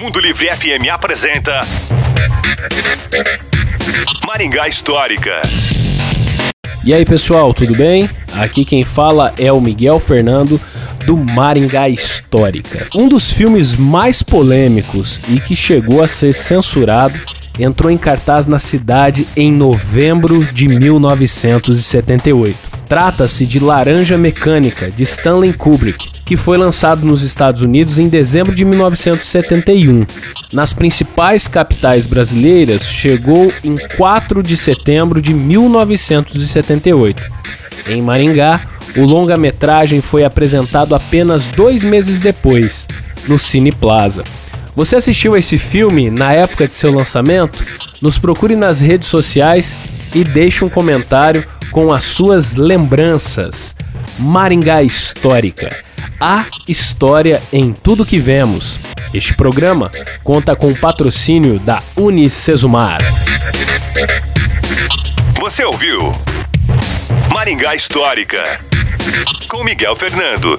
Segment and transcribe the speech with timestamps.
[0.00, 1.62] Mundo Livre FM apresenta
[4.26, 5.40] Maringá Histórica.
[6.84, 8.08] E aí pessoal, tudo bem?
[8.34, 10.60] Aqui quem fala é o Miguel Fernando
[11.06, 12.86] do Maringá Histórica.
[12.94, 17.18] Um dos filmes mais polêmicos e que chegou a ser censurado
[17.58, 22.69] entrou em cartaz na cidade em novembro de 1978.
[22.90, 28.52] Trata-se de Laranja Mecânica, de Stanley Kubrick, que foi lançado nos Estados Unidos em dezembro
[28.52, 30.04] de 1971.
[30.52, 37.22] Nas principais capitais brasileiras, chegou em 4 de setembro de 1978.
[37.86, 38.62] Em Maringá,
[38.96, 42.88] o longa-metragem foi apresentado apenas dois meses depois,
[43.28, 44.24] no Cine Plaza.
[44.74, 47.64] Você assistiu a esse filme na época de seu lançamento?
[48.02, 49.76] Nos procure nas redes sociais
[50.12, 53.74] e deixe um comentário com as suas lembranças.
[54.18, 55.76] Maringá Histórica.
[56.20, 58.78] A história em tudo que vemos.
[59.14, 59.90] Este programa
[60.22, 63.00] conta com o patrocínio da Unicesumar.
[65.38, 66.12] Você ouviu
[67.32, 68.60] Maringá Histórica
[69.48, 70.58] com Miguel Fernando.